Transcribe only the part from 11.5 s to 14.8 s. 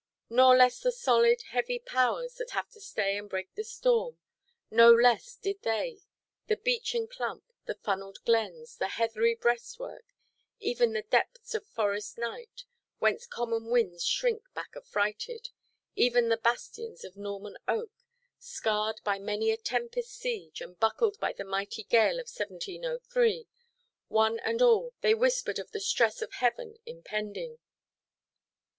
of forest night—whence common winds shrink back